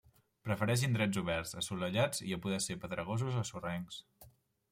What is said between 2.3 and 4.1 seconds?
i a poder ser pedregosos o sorrencs.